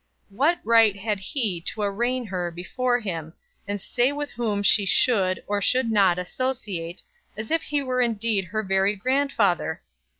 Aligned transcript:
What 0.29 0.59
right 0.63 0.95
had 0.95 1.19
he 1.19 1.61
to 1.75 1.83
arraign 1.83 2.25
her 2.25 2.49
before 2.49 2.99
him, 3.01 3.35
and 3.67 3.79
say 3.79 4.11
with 4.11 4.31
whom 4.31 4.63
she 4.63 4.83
should, 4.83 5.43
or 5.45 5.61
should 5.61 5.91
not, 5.91 6.17
associate, 6.17 7.03
as 7.37 7.51
if 7.51 7.61
he 7.61 7.83
were 7.83 8.01
indeed 8.01 8.45
her 8.45 8.63
very 8.63 8.95
grandfather! 8.95 9.83